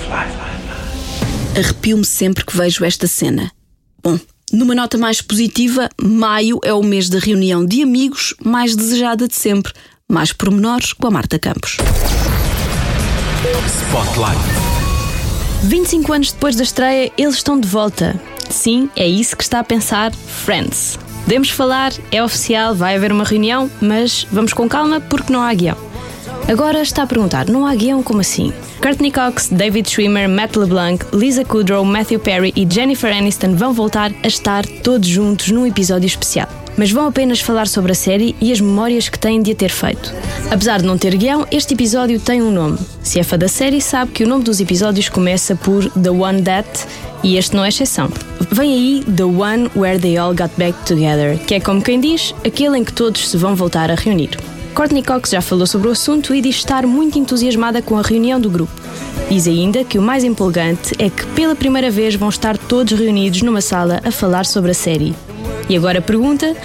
Fly, 0.07 0.29
fly, 0.29 0.53
fly. 0.63 1.61
Arrepio-me 1.61 2.05
sempre 2.05 2.45
que 2.45 2.57
vejo 2.57 2.85
esta 2.85 3.09
cena. 3.09 3.51
Bom, 4.01 4.17
numa 4.53 4.73
nota 4.73 4.97
mais 4.97 5.21
positiva, 5.21 5.89
maio 6.01 6.61
é 6.63 6.73
o 6.73 6.81
mês 6.81 7.09
da 7.09 7.19
reunião 7.19 7.67
de 7.67 7.83
amigos 7.83 8.33
mais 8.45 8.77
desejada 8.77 9.27
de 9.27 9.35
sempre. 9.35 9.73
Mais 10.09 10.33
pormenores 10.33 10.93
com 10.93 11.09
a 11.09 11.11
Marta 11.11 11.37
Campos. 11.37 11.79
Spotlight. 13.67 14.41
25 15.65 16.13
anos 16.13 16.33
depois 16.33 16.55
da 16.55 16.63
estreia, 16.63 17.11
eles 17.19 17.35
estão 17.35 17.59
de 17.59 17.67
volta. 17.67 18.15
Sim, 18.49 18.89
é 18.95 19.09
isso 19.09 19.37
que 19.37 19.43
está 19.43 19.59
a 19.59 19.65
pensar 19.65 20.13
Friends. 20.15 20.97
Podemos 21.25 21.51
falar, 21.51 21.93
é 22.13 22.23
oficial, 22.23 22.73
vai 22.73 22.95
haver 22.95 23.11
uma 23.11 23.25
reunião, 23.25 23.69
mas 23.81 24.29
vamos 24.31 24.53
com 24.53 24.69
calma 24.69 25.01
porque 25.01 25.33
não 25.33 25.43
há 25.43 25.53
guião. 25.53 25.92
Agora 26.49 26.83
está 26.83 27.03
a 27.03 27.07
perguntar: 27.07 27.49
não 27.49 27.67
há 27.67 27.75
guião 27.75 28.03
como 28.03 28.21
assim? 28.21 28.53
Courtney 28.83 29.13
Cox, 29.13 29.49
David 29.51 29.89
Schwimmer, 29.89 30.29
Matt 30.29 30.57
LeBlanc, 30.57 31.05
Lisa 31.13 31.45
Kudrow, 31.45 31.85
Matthew 31.85 32.21
Perry 32.21 32.53
e 32.57 32.67
Jennifer 32.69 33.17
Aniston 33.17 33.55
vão 33.55 33.73
voltar 33.73 34.13
a 34.23 34.27
estar 34.27 34.67
todos 34.67 35.09
juntos 35.09 35.51
num 35.51 35.67
episódio 35.67 36.07
especial. 36.07 36.49
mas 36.77 36.91
vão 36.91 37.07
apenas 37.07 37.41
falar 37.41 37.67
sobre 37.69 37.93
a 37.93 37.95
série 37.95 38.35
e 38.41 38.51
as 38.53 38.61
memórias 38.61 39.09
que 39.09 39.19
têm 39.19 39.43
de 39.43 39.53
a 39.53 39.55
ter 39.55 39.71
feito. 39.71 40.13
Apesar 40.51 40.81
de 40.81 40.87
não 40.87 40.99
ter 40.99 41.15
guião, 41.17 41.47
este 41.51 41.75
episódio 41.75 42.19
tem 42.19 42.43
um 42.43 42.51
nome. 42.51 42.79
Se 43.03 43.21
é 43.21 43.23
fã 43.23 43.39
da 43.39 43.49
série, 43.49 43.81
sabe 43.81 44.13
que 44.13 44.25
o 44.25 44.29
nome 44.29 44.45
dos 44.45 44.61
episódios 44.61 45.09
começa 45.09 45.55
por 45.55 45.89
The 45.91 46.11
One 46.11 46.43
That 46.43 46.69
e 47.23 47.37
este 47.37 47.55
não 47.55 47.65
é 47.65 47.69
exceção. 47.69 48.11
Vem 48.51 48.73
aí 48.73 49.05
The 49.05 49.25
One 49.25 49.71
Where 49.77 49.99
They 49.99 50.17
All 50.17 50.35
Got 50.35 50.53
Back 50.57 50.79
Together, 50.87 51.39
que 51.47 51.55
é 51.55 51.61
como 51.61 51.83
quem 51.83 52.01
diz, 52.01 52.35
aquele 52.45 52.79
em 52.79 52.85
que 52.85 52.93
todos 52.93 53.29
se 53.29 53.37
vão 53.37 53.55
voltar 53.55 53.91
a 53.91 53.95
reunir. 53.95 54.31
Courtney 54.73 55.03
Cox 55.03 55.31
já 55.31 55.43
falou 55.43 55.67
sobre 55.67 55.89
o 55.89 55.91
assunto 55.91 56.35
e 56.35 56.41
diz 56.41 56.57
estar 56.57 56.87
muito 56.87 57.19
entusiasmada 57.19 57.83
com 57.83 57.99
a 57.99 58.03
reunião 58.03 58.41
do 58.41 58.49
grupo. 58.51 58.73
Diz 59.29 59.47
ainda 59.47 59.85
que 59.85 59.99
o 59.99 60.03
mais 60.03 60.25
empolgante 60.25 60.95
é 60.99 61.11
que 61.11 61.27
pela 61.29 61.55
primeira 61.55 61.91
vez 61.91 62.15
vão 62.15 62.29
estar 62.29 62.57
todos 62.57 62.99
reunidos 62.99 63.43
numa 63.43 63.61
sala 63.61 64.01
a 64.03 64.11
falar 64.11 64.47
sobre 64.47 64.71
a 64.71 64.75
série. 64.75 65.15
E 65.69 65.77
agora 65.77 66.01
pergunta: 66.01 66.57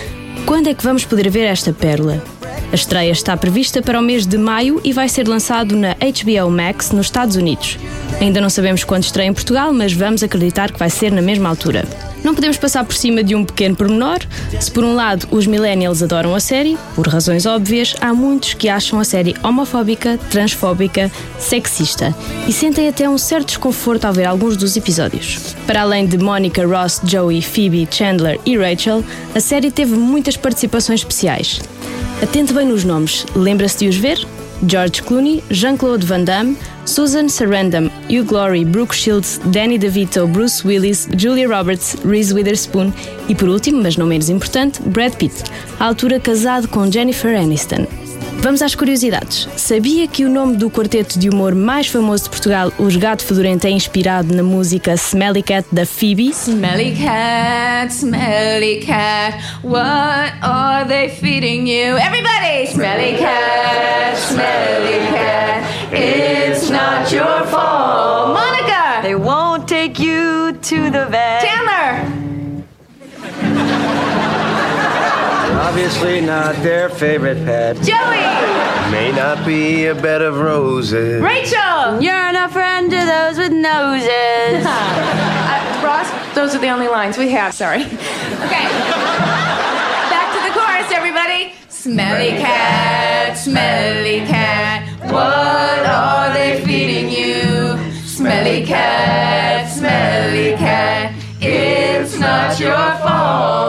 quando 0.46 0.68
é 0.68 0.74
que 0.74 0.84
vamos 0.84 1.04
poder 1.04 1.30
ver 1.30 1.44
esta 1.44 1.74
pérola? 1.74 2.24
A 2.72 2.76
estreia 2.76 3.12
está 3.12 3.36
prevista 3.38 3.82
para 3.82 4.00
o 4.00 4.04
mês 4.04 4.26
de 4.26 4.38
maio 4.38 4.82
e 4.84 4.92
vai 4.92 5.08
ser 5.08 5.28
lançado 5.28 5.76
na 5.76 5.94
HBO 5.94 6.50
Max 6.50 6.92
nos 6.92 7.08
Estados 7.08 7.36
Unidos. 7.36 7.78
Ainda 8.20 8.42
não 8.42 8.50
sabemos 8.50 8.84
quando 8.84 9.04
estreia 9.04 9.28
em 9.28 9.34
Portugal, 9.34 9.72
mas 9.74 9.94
vamos 9.94 10.24
acreditar 10.24 10.72
que 10.72 10.80
vai 10.80 10.90
ser 10.90 11.12
na 11.12 11.22
mesma 11.22 11.48
altura. 11.50 11.86
Não 12.27 12.36
podemos 12.36 12.57
passar 12.57 12.84
por 12.84 12.93
cima 12.93 13.24
de 13.24 13.34
um 13.36 13.46
pequeno 13.46 13.74
pormenor. 13.74 14.19
Se 14.60 14.69
por 14.69 14.84
um 14.84 14.93
lado 14.93 15.25
os 15.31 15.48
millennials 15.48 16.03
adoram 16.03 16.36
a 16.36 16.41
série, 16.41 16.77
por 16.93 17.07
razões 17.07 17.46
óbvias, 17.46 17.96
há 18.01 18.13
muitos 18.13 18.53
que 18.53 18.67
acham 18.67 19.00
a 19.00 19.05
série 19.05 19.34
homofóbica, 19.41 20.19
transfóbica, 20.29 21.10
sexista 21.39 22.13
e 22.46 22.51
sentem 22.51 22.89
até 22.89 23.07
um 23.07 23.17
certo 23.17 23.48
desconforto 23.48 24.03
ao 24.03 24.12
ver 24.12 24.25
alguns 24.25 24.57
dos 24.57 24.75
episódios. 24.75 25.55
Para 25.65 25.84
além 25.84 26.05
de 26.05 26.17
Monica, 26.17 26.67
Ross, 26.67 27.00
Joey, 27.01 27.41
Phoebe, 27.41 27.88
Chandler 27.89 28.38
e 28.46 28.57
Rachel, 28.57 29.05
a 29.34 29.39
série 29.39 29.72
teve 29.72 29.96
muitas 29.96 30.36
participações 30.36 31.00
especiais. 31.00 31.62
Atente 32.22 32.51
bem 32.51 32.67
nos 32.67 32.84
nomes, 32.84 33.25
lembra-se 33.38 33.77
de 33.77 33.88
os 33.88 33.96
ver? 33.96 34.27
George 34.67 35.01
Clooney, 35.01 35.41
Jean-Claude 35.50 36.05
Van 36.05 36.25
Damme, 36.25 36.57
Susan 36.88 37.27
Sarandon, 37.27 37.91
Hugh 38.10 38.24
Glory, 38.24 38.63
Brooke 38.63 38.96
Shields, 38.96 39.39
Danny 39.51 39.77
DeVito, 39.77 40.25
Bruce 40.25 40.63
Willis, 40.65 41.08
Julia 41.17 41.48
Roberts, 41.48 41.98
Reese 42.06 42.34
Witherspoon 42.34 42.94
e, 43.27 43.36
por 43.36 43.50
último, 43.50 43.84
mas 43.84 43.98
não 43.98 44.08
menos 44.08 44.29
importante, 44.29 44.82
Brad 44.82 45.13
Pitt, 45.15 45.44
à 45.79 45.86
altura 45.86 46.17
casado 46.17 46.70
com 46.70 46.89
Jennifer 46.89 47.36
Aniston. 47.38 47.86
Vamos 48.48 48.62
às 48.62 48.74
curiosidades. 48.74 49.46
Sabia 49.58 50.08
que 50.08 50.24
o 50.24 50.30
nome 50.30 50.56
do 50.56 50.72
quarteto 50.72 51.20
de 51.20 51.30
humor 51.30 51.54
mais 51.54 51.88
famoso 51.88 52.24
de 52.24 52.30
Portugal, 52.30 52.72
Os 52.77 52.96
Gato 52.96 53.25
Fedorento, 53.25 53.68
é 53.68 53.70
inspirado 53.72 54.34
na 54.34 54.42
música 54.42 54.94
Smelly 54.94 55.44
Cat 55.44 55.68
da 55.70 55.86
Phoebe? 55.86 56.30
Smelly 56.30 56.96
cat, 56.96 57.94
smelly 57.94 58.80
cat, 58.86 59.38
what 59.63 60.34
are 60.42 60.88
they 60.88 61.10
feeding 61.10 61.68
you? 61.68 61.98
Everybody! 61.98 62.68
Smelly 62.68 63.18
cat, 63.18 64.16
smelly 64.16 65.06
cat, 65.12 65.66
it's 65.92 66.70
not 66.70 67.13
your 67.13 67.46
fault. 67.48 68.34
Monica! 68.34 69.01
They 69.01 69.16
won't 69.16 69.68
take 69.68 70.00
you 70.00 70.54
to 70.54 70.89
the 70.89 71.06
vet. 71.10 71.47
Obviously 75.77 76.22
not 76.22 76.55
their 76.63 76.89
favorite 76.89 77.38
pet. 77.46 77.75
Joey! 77.75 78.17
May 78.91 79.12
not 79.15 79.46
be 79.46 79.86
a 79.86 79.93
bed 79.93 80.24
of 80.24 80.39
roses. 80.39 81.22
Rachel! 81.22 82.01
You're 82.01 82.34
not 82.34 82.50
a 82.50 82.51
friend 82.51 82.89
to 82.89 82.98
those 82.98 83.38
with 83.38 83.51
noses. 83.51 84.10
uh, 84.65 85.81
Ross, 85.86 86.10
those 86.34 86.55
are 86.55 86.57
the 86.57 86.69
only 86.69 86.88
lines 86.88 87.15
we 87.15 87.29
have, 87.29 87.53
sorry. 87.53 87.84
Okay. 87.84 88.65
Back 90.10 90.34
to 90.34 90.41
the 90.48 90.60
chorus, 90.60 90.91
everybody. 90.91 91.53
Smelly 91.69 92.31
cat, 92.41 93.38
smelly 93.38 94.22
cat, 94.22 94.81
what 95.12 95.86
are 95.86 96.34
they 96.34 96.60
feeding 96.65 97.07
you? 97.07 97.77
Smelly 98.03 98.65
cat, 98.65 99.72
smelly 99.72 100.57
cat, 100.57 101.07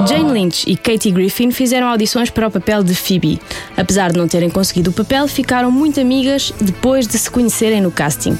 Jane 0.06 0.32
Lynch 0.32 0.64
e 0.66 0.76
Katie 0.76 1.12
Griffin 1.12 1.50
fizeram 1.50 1.88
audições 1.88 2.30
para 2.30 2.48
o 2.48 2.50
papel 2.50 2.82
de 2.82 2.94
Phoebe. 2.94 3.40
Apesar 3.76 4.12
de 4.12 4.18
não 4.18 4.26
terem 4.26 4.48
conseguido 4.48 4.90
o 4.90 4.92
papel, 4.92 5.28
ficaram 5.28 5.70
muito 5.70 6.00
amigas 6.00 6.52
depois 6.60 7.06
de 7.06 7.18
se 7.18 7.30
conhecerem 7.30 7.80
no 7.80 7.90
casting. 7.90 8.38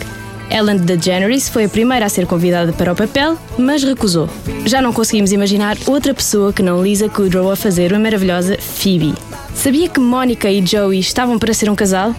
Ellen 0.51 0.79
DeGeneres 0.79 1.49
foi 1.49 1.65
a 1.65 1.69
primeira 1.69 2.07
a 2.07 2.09
ser 2.09 2.27
convidada 2.27 2.73
para 2.73 2.93
o 2.93 2.97
papel, 2.97 3.37
mas 3.59 3.85
recusou. 3.85 4.29
Já 4.65 4.81
não 4.81 4.93
conseguimos 4.93 5.33
imaginar 5.33 5.77
outra 5.87 6.15
pessoa 6.15 6.53
que 6.53 6.63
não 6.63 6.83
Lisa 6.83 7.09
Kudrow 7.09 7.51
a 7.51 7.57
fazer 7.57 7.93
a 7.93 7.99
maravilhosa 7.99 8.57
Phoebe. 8.59 9.15
Sabia 9.55 9.89
que 9.89 10.01
Monica 10.01 10.51
e 10.51 10.65
Joey 10.65 11.01
estavam 11.01 11.39
para 11.39 11.53
ser 11.53 11.69
um 11.69 11.75
casal? 11.75 12.15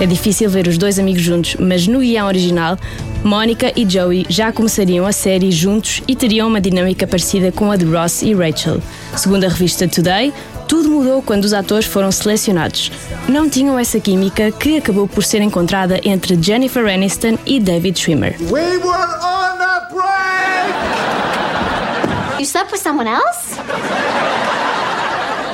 É 0.00 0.06
difícil 0.06 0.50
ver 0.50 0.66
os 0.66 0.78
dois 0.78 0.98
amigos 0.98 1.22
juntos, 1.22 1.56
mas 1.60 1.86
no 1.86 2.00
guião 2.00 2.26
original, 2.26 2.76
Monica 3.22 3.72
e 3.76 3.88
Joey 3.88 4.24
já 4.28 4.50
começariam 4.50 5.06
a 5.06 5.12
série 5.12 5.52
juntos 5.52 6.02
e 6.08 6.16
teriam 6.16 6.48
uma 6.48 6.60
dinâmica 6.60 7.06
parecida 7.06 7.52
com 7.52 7.70
a 7.70 7.76
de 7.76 7.84
Ross 7.84 8.22
e 8.22 8.32
Rachel. 8.34 8.80
Segundo 9.16 9.44
a 9.44 9.48
revista 9.48 9.86
Today, 9.86 10.32
tudo 10.66 10.88
mudou 10.88 11.20
quando 11.20 11.44
os 11.44 11.52
atores 11.52 11.84
foram 11.84 12.10
selecionados. 12.10 12.90
Não 13.28 13.48
tinham 13.48 13.78
essa 13.78 14.00
química 14.00 14.50
que 14.50 14.78
acabou 14.78 15.06
por 15.06 15.22
ser 15.22 15.42
encontrada 15.42 16.00
entre 16.02 16.40
Jennifer 16.40 16.86
Aniston 16.86 17.36
e 17.44 17.60
David 17.60 17.98
Schwimmer. 18.00 18.36
We 18.50 18.78
were 18.78 19.18
on 19.22 19.60
a 19.60 19.88
break! 19.92 20.70
You 22.38 22.46
slept 22.46 22.72
with 22.72 22.80
someone 22.80 23.06
else? 23.08 23.58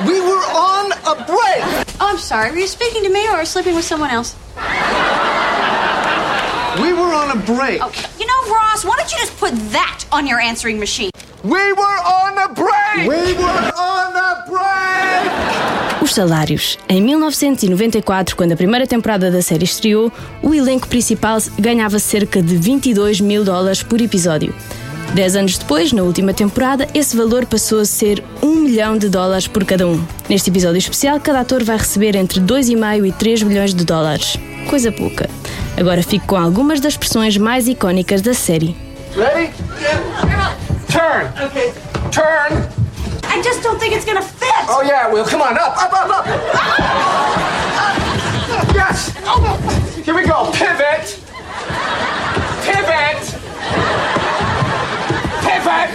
We 0.05 0.21
were 0.21 0.45
on 0.55 0.93
a 1.05 1.15
break! 1.15 1.85
Oh, 1.99 2.11
I'm 2.11 2.17
sorry. 2.19 2.51
Were 2.51 2.59
you 2.59 2.67
speaking 2.67 3.03
to 3.03 3.09
me 3.09 3.27
or 3.29 3.43
sleeping 3.45 3.75
with 3.75 3.83
someone 3.83 4.11
else? 4.11 4.35
We 6.81 6.93
were 6.93 7.11
on 7.11 7.31
a 7.31 7.35
break. 7.35 7.81
Oh, 7.81 7.91
you 8.19 8.27
know, 8.27 8.53
Ross, 8.53 8.85
why 8.85 8.95
don't 8.97 9.11
you 9.11 9.17
just 9.17 9.35
put 9.39 9.51
that 9.71 10.05
on 10.11 10.27
your 10.27 10.39
answering 10.39 10.77
machine? 10.79 11.09
We 11.43 11.73
were 11.73 11.99
on 12.05 12.37
a 12.37 12.49
break! 12.49 13.07
We 13.07 13.33
were 13.33 13.71
on 13.75 14.15
a 14.15 14.45
break! 14.47 16.03
Os 16.03 16.13
salários. 16.13 16.77
Em 16.87 17.01
1994, 17.01 18.35
quando 18.35 18.51
a 18.51 18.55
primeira 18.55 18.85
temporada 18.85 19.31
da 19.31 19.41
série 19.41 19.63
estreou, 19.63 20.11
o 20.43 20.53
elenco 20.53 20.87
principal 20.87 21.39
ganhava 21.57 21.97
cerca 21.97 22.43
de 22.43 22.55
22 22.55 23.21
mil 23.21 23.43
dólares 23.43 23.81
por 23.81 23.99
episódio. 23.99 24.53
Dez 25.15 25.35
anos 25.35 25.57
depois, 25.57 25.91
na 25.91 26.03
última 26.03 26.33
temporada, 26.33 26.87
esse 26.93 27.17
valor 27.17 27.45
passou 27.47 27.79
a 27.79 27.85
ser 27.85 28.23
1 28.43 28.55
milhão 28.55 28.97
de 28.97 29.09
dólares 29.09 29.47
por 29.47 29.65
cada 29.65 29.87
um. 29.87 30.05
Neste 30.29 30.51
episódio 30.51 30.77
especial, 30.77 31.19
cada 31.19 31.39
ator 31.39 31.63
vai 31.63 31.77
receber 31.77 32.15
entre 32.15 32.39
2,5 32.39 33.07
e 33.07 33.11
3 33.13 33.43
milhões 33.43 33.73
de 33.73 33.83
dólares. 33.83 34.37
Coisa 34.69 34.91
pouca. 34.91 35.27
Agora 35.77 36.01
fico 36.01 36.25
com 36.25 36.35
algumas 36.35 36.79
das 36.79 36.93
expressões 36.93 37.37
mais 37.37 37.67
icónicas 37.67 38.21
da 38.21 38.33
série. 38.33 38.75
Ready? 39.15 39.51
Turn. 40.91 41.31
Okay. 41.45 41.71
Turn. 42.11 42.67
I 43.29 43.41
just 43.43 43.61
don't 43.61 43.79
think 43.79 43.93
it's 43.93 44.03
gonna 44.03 44.23
fit. 44.23 44.49
Oh 44.67 44.81
yeah, 44.81 45.07
Will. 45.11 45.23
Come 45.23 45.43
on, 45.43 45.55
up, 45.55 45.77
up, 45.77 45.93
up, 45.93 46.09
up. 46.09 46.25
Yes. 48.73 49.13
Here 50.03 50.15
we 50.15 50.23
go. 50.23 50.51
Pivot. 50.51 51.19
Pivot. 52.63 53.35
Pivot. 55.43 55.93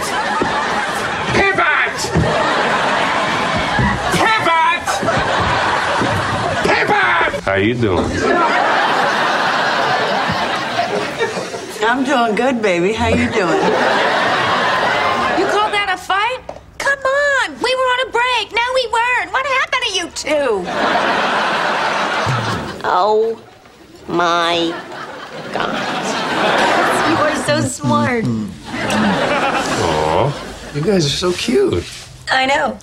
Pivot. 1.33 1.83
Pivot. 4.15 4.87
Pivot. 6.63 7.43
How 7.43 7.55
you 7.55 7.75
doing? 7.75 8.52
I'm 11.93 12.03
doing 12.03 12.33
good, 12.33 12.59
baby. 12.59 12.91
How 12.91 13.09
you 13.09 13.29
doing? 13.29 13.61
You 15.37 15.45
call 15.45 15.69
that 15.69 15.93
a 15.93 15.95
fight? 15.95 16.41
Come 16.79 16.97
on, 16.97 17.51
we 17.61 17.69
were 17.69 17.89
on 17.93 18.07
a 18.07 18.11
break. 18.11 18.51
No, 18.51 18.63
we 18.73 18.87
weren't. 18.87 19.31
What 19.31 19.45
happened 19.45 19.83
to 19.85 19.93
you 19.93 20.09
two? 20.15 20.63
Oh 22.83 23.39
my 24.07 24.73
god. 25.53 25.77
You 27.11 27.15
are 27.25 27.35
so 27.45 27.61
smart. 27.61 28.25
Aw, 29.85 30.73
you 30.73 30.81
guys 30.81 31.05
are 31.05 31.09
so 31.09 31.31
cute. 31.33 31.85
I 32.31 32.47
know. 32.47 32.79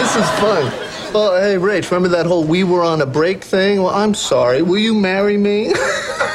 This 0.00 0.16
is 0.16 0.26
fun. 0.40 0.72
Well, 1.12 1.38
hey, 1.38 1.56
Rach, 1.56 1.90
remember 1.90 2.08
that 2.16 2.24
whole 2.24 2.44
we 2.44 2.64
were 2.64 2.82
on 2.82 3.02
a 3.02 3.06
break 3.06 3.44
thing? 3.44 3.82
Well, 3.82 3.94
I'm 3.94 4.14
sorry. 4.14 4.62
Will 4.62 4.78
you 4.78 4.94
marry 4.94 5.36
me? 5.36 5.74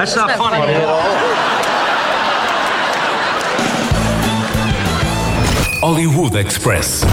That's 0.00 0.16
not 0.16 0.30
funny 0.38 0.56
at 0.56 0.88
all. 0.88 1.02
Hollywood 5.82 6.36
Express. 6.36 7.04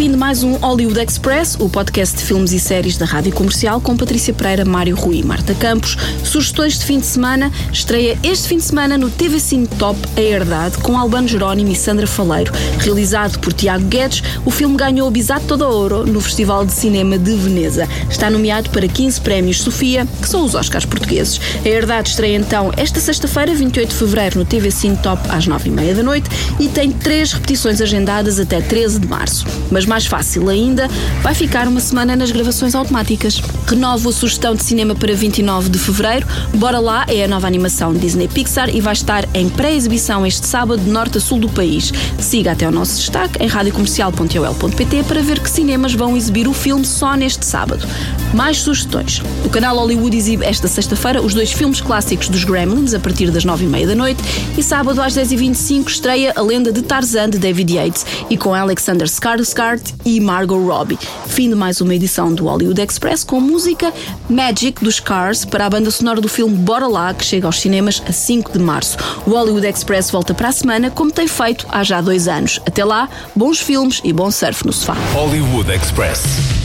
Fim 0.00 0.12
de 0.12 0.16
mais 0.16 0.42
um 0.42 0.54
Hollywood 0.54 0.98
Express, 0.98 1.56
o 1.60 1.68
podcast 1.68 2.16
de 2.16 2.24
filmes 2.24 2.52
e 2.52 2.58
séries 2.58 2.96
da 2.96 3.04
Rádio 3.04 3.34
Comercial 3.34 3.82
com 3.82 3.98
Patrícia 3.98 4.32
Pereira, 4.32 4.64
Mário 4.64 4.96
Rui 4.96 5.18
e 5.18 5.22
Marta 5.22 5.54
Campos. 5.54 5.94
Sugestões 6.24 6.78
de 6.78 6.86
fim 6.86 7.00
de 7.00 7.04
semana. 7.04 7.52
Estreia 7.70 8.18
este 8.22 8.48
fim 8.48 8.56
de 8.56 8.62
semana 8.62 8.96
no 8.96 9.10
TV 9.10 9.38
Cine 9.38 9.66
Top 9.66 10.00
A 10.16 10.20
Herdade 10.22 10.78
com 10.78 10.96
Albano 10.96 11.28
Jerónimo 11.28 11.70
e 11.70 11.74
Sandra 11.74 12.06
Faleiro. 12.06 12.50
Realizado 12.78 13.38
por 13.40 13.52
Tiago 13.52 13.84
Guedes, 13.84 14.22
o 14.46 14.50
filme 14.50 14.74
ganhou 14.74 15.06
o 15.06 15.10
Bisato 15.10 15.54
de 15.54 15.64
Ouro 15.64 16.06
no 16.06 16.22
Festival 16.22 16.64
de 16.64 16.72
Cinema 16.72 17.18
de 17.18 17.34
Veneza. 17.34 17.86
Está 18.08 18.30
nomeado 18.30 18.70
para 18.70 18.88
15 18.88 19.20
prémios 19.20 19.60
Sofia, 19.60 20.08
que 20.22 20.26
são 20.26 20.46
os 20.46 20.54
Oscars 20.54 20.86
portugueses. 20.86 21.38
A 21.62 21.68
Herdade 21.68 22.08
estreia 22.08 22.38
então 22.38 22.72
esta 22.74 23.00
sexta-feira, 23.00 23.54
28 23.54 23.90
de 23.90 23.94
fevereiro, 23.94 24.38
no 24.38 24.46
TV 24.46 24.70
Cine 24.70 24.96
Top 24.96 25.20
às 25.28 25.46
9h30 25.46 25.94
da 25.96 26.02
noite 26.02 26.30
e 26.58 26.68
tem 26.68 26.90
três 26.90 27.34
repetições 27.34 27.82
agendadas 27.82 28.40
até 28.40 28.62
13 28.62 29.00
de 29.00 29.06
março. 29.06 29.44
Mas 29.70 29.89
mais 29.90 30.06
fácil 30.06 30.48
ainda, 30.48 30.88
vai 31.20 31.34
ficar 31.34 31.66
uma 31.66 31.80
semana 31.80 32.14
nas 32.14 32.30
gravações 32.30 32.76
automáticas. 32.76 33.42
Renovo 33.66 34.10
a 34.10 34.12
sugestão 34.12 34.54
de 34.54 34.62
cinema 34.62 34.94
para 34.94 35.12
29 35.12 35.68
de 35.68 35.80
fevereiro. 35.80 36.28
Bora 36.54 36.78
lá 36.78 37.04
é 37.08 37.24
a 37.24 37.28
nova 37.28 37.48
animação 37.48 37.92
Disney 37.92 38.28
Pixar 38.28 38.70
e 38.72 38.80
vai 38.80 38.92
estar 38.92 39.28
em 39.34 39.48
pré-exibição 39.48 40.24
este 40.24 40.46
sábado 40.46 40.80
de 40.80 40.88
norte 40.88 41.18
a 41.18 41.20
sul 41.20 41.40
do 41.40 41.48
país. 41.48 41.92
Siga 42.20 42.52
até 42.52 42.68
o 42.68 42.70
nosso 42.70 42.98
destaque 42.98 43.42
em 43.42 43.48
radiocomercial.ol.pt 43.48 45.02
para 45.08 45.22
ver 45.22 45.40
que 45.40 45.50
cinemas 45.50 45.92
vão 45.92 46.16
exibir 46.16 46.46
o 46.46 46.52
filme 46.52 46.86
só 46.86 47.16
neste 47.16 47.44
sábado. 47.44 47.84
Mais 48.32 48.58
sugestões. 48.58 49.20
O 49.44 49.50
canal 49.50 49.76
Hollywood 49.76 50.16
exibe 50.16 50.44
esta 50.44 50.68
sexta-feira 50.68 51.20
os 51.20 51.34
dois 51.34 51.50
filmes 51.50 51.80
clássicos 51.80 52.28
dos 52.28 52.44
Gremlins 52.44 52.94
a 52.94 53.00
partir 53.00 53.28
das 53.32 53.44
9h30 53.44 53.86
da 53.88 53.94
noite 53.96 54.22
e 54.56 54.62
sábado 54.62 55.02
às 55.02 55.14
10h25 55.14 55.88
estreia 55.88 56.32
A 56.36 56.42
Lenda 56.42 56.70
de 56.70 56.80
Tarzan 56.80 57.28
de 57.28 57.38
David 57.38 57.74
Yates 57.74 58.06
e 58.30 58.36
com 58.36 58.54
Alexander 58.54 59.08
Skarsgård 59.08 59.79
e 60.04 60.20
Margot 60.20 60.58
Robbie. 60.58 60.98
Fim 61.26 61.48
de 61.48 61.54
mais 61.54 61.80
uma 61.80 61.94
edição 61.94 62.32
do 62.34 62.44
Hollywood 62.44 62.80
Express 62.80 63.24
com 63.24 63.40
música 63.40 63.92
Magic 64.28 64.82
dos 64.82 65.00
Cars 65.00 65.44
para 65.44 65.66
a 65.66 65.70
banda 65.70 65.90
sonora 65.90 66.20
do 66.20 66.28
filme 66.28 66.56
Bora 66.56 66.86
Lá, 66.86 67.14
que 67.14 67.24
chega 67.24 67.46
aos 67.46 67.60
cinemas 67.60 68.02
a 68.06 68.12
5 68.12 68.52
de 68.52 68.58
março. 68.58 68.96
O 69.26 69.30
Hollywood 69.30 69.66
Express 69.66 70.10
volta 70.10 70.34
para 70.34 70.48
a 70.48 70.52
semana, 70.52 70.90
como 70.90 71.10
tem 71.10 71.28
feito 71.28 71.66
há 71.70 71.82
já 71.82 72.00
dois 72.00 72.28
anos. 72.28 72.60
Até 72.66 72.84
lá, 72.84 73.08
bons 73.34 73.60
filmes 73.60 74.00
e 74.04 74.12
bom 74.12 74.30
surf 74.30 74.66
no 74.66 74.72
sofá. 74.72 74.96
Hollywood 75.14 75.70
Express. 75.70 76.59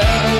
man 0.00 0.39